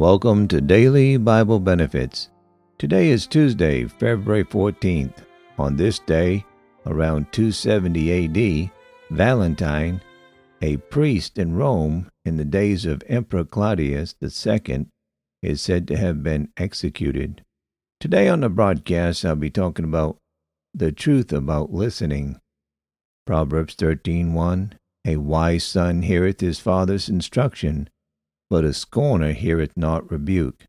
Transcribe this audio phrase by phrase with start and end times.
[0.00, 2.30] Welcome to Daily Bible Benefits.
[2.78, 5.26] Today is Tuesday, February 14th.
[5.58, 6.46] On this day,
[6.86, 8.70] around 270 AD,
[9.10, 10.00] Valentine,
[10.62, 14.86] a priest in Rome in the days of Emperor Claudius II,
[15.42, 17.44] is said to have been executed.
[18.00, 20.16] Today on the broadcast, I'll be talking about
[20.72, 22.40] the truth about listening.
[23.26, 24.72] Proverbs 13:1
[25.04, 27.90] A wise son heareth his father's instruction,
[28.50, 30.64] but a scorner heareth not rebuke.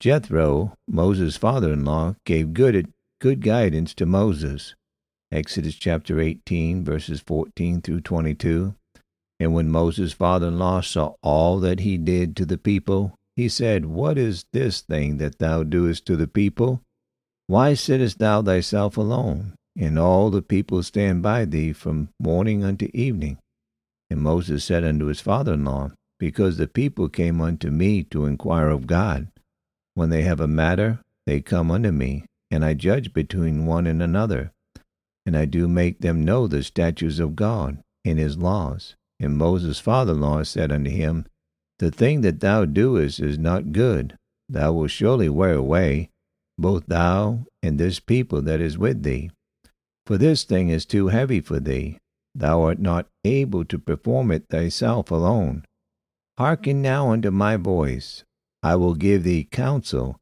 [0.00, 4.74] Jethro, Moses' father-in-law, gave good, good guidance to Moses.
[5.32, 8.74] Exodus chapter 18, verses 14 through 22.
[9.40, 14.18] And when Moses' father-in-law saw all that he did to the people, he said, What
[14.18, 16.82] is this thing that thou doest to the people?
[17.46, 19.54] Why sittest thou thyself alone?
[19.76, 23.38] And all the people stand by thee from morning unto evening.
[24.08, 25.92] And Moses said unto his father-in-law,
[26.24, 29.28] because the people came unto me to inquire of God.
[29.92, 34.02] When they have a matter, they come unto me, and I judge between one and
[34.02, 34.50] another.
[35.26, 38.96] And I do make them know the statutes of God and his laws.
[39.20, 41.26] And Moses' father in law said unto him,
[41.78, 44.16] The thing that thou doest is not good.
[44.48, 46.08] Thou wilt surely wear away,
[46.56, 49.30] both thou and this people that is with thee.
[50.06, 51.98] For this thing is too heavy for thee.
[52.34, 55.64] Thou art not able to perform it thyself alone.
[56.36, 58.24] Hearken now unto my voice.
[58.62, 60.16] I will give thee counsel,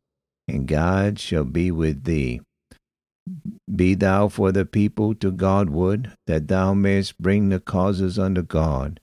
[0.46, 2.41] and God shall be with thee.
[3.74, 9.00] Be thou for the people to Godward, that thou mayest bring the causes unto God.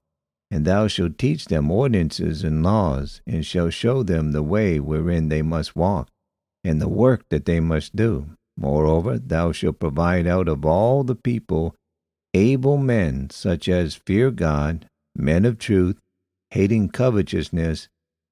[0.51, 5.29] And thou shalt teach them ordinances and laws, and shalt show them the way wherein
[5.29, 6.09] they must walk,
[6.63, 8.31] and the work that they must do.
[8.57, 11.75] Moreover, thou shalt provide out of all the people
[12.33, 15.97] able men, such as fear God, men of truth,
[16.51, 17.87] hating covetousness,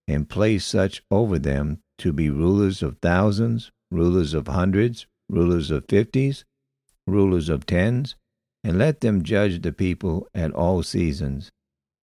[0.07, 5.85] and place such over them to be rulers of thousands, rulers of hundreds, rulers of
[5.89, 6.45] fifties,
[7.05, 8.15] rulers of tens,
[8.63, 11.49] and let them judge the people at all seasons.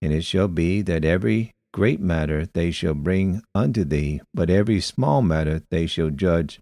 [0.03, 4.81] And it shall be that every great matter they shall bring unto thee, but every
[4.81, 6.61] small matter they shall judge.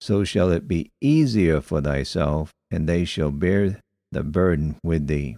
[0.00, 3.80] So shall it be easier for thyself, and they shall bear
[4.12, 5.36] the burden with thee.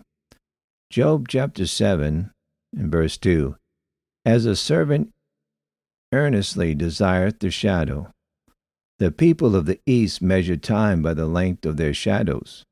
[0.90, 2.30] Job chapter 7
[2.76, 3.56] in verse 2
[4.24, 5.12] As a servant
[6.12, 8.12] earnestly desireth the shadow,
[8.98, 12.64] the people of the east measure time by the length of their shadows.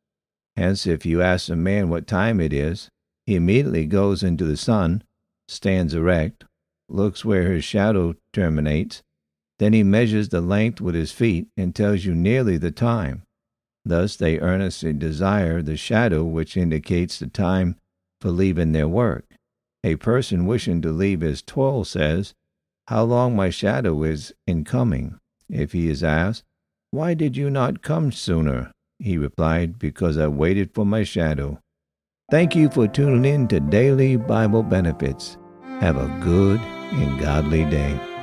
[0.56, 2.88] Hence, if you ask a man what time it is,
[3.26, 5.04] he immediately goes into the sun,
[5.48, 6.44] stands erect,
[6.88, 9.02] looks where his shadow terminates,
[9.58, 13.22] then he measures the length with his feet and tells you nearly the time.
[13.84, 17.76] Thus they earnestly desire the shadow which indicates the time
[18.20, 19.24] for leaving their work.
[19.86, 22.34] A person wishing to leave his toil says,
[22.88, 25.20] How long my shadow is in coming?
[25.48, 26.42] If he is asked,
[26.90, 28.72] Why did you not come sooner?
[28.98, 31.60] He replied, Because I waited for my shadow.
[32.32, 35.38] Thank you for tuning in to Daily Bible Benefits.
[35.78, 38.15] Have a good and godly day.